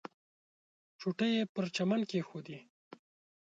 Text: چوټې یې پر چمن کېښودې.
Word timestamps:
چوټې 0.99 1.27
یې 1.35 1.43
پر 1.53 1.65
چمن 1.75 2.01
کېښودې. 2.09 2.59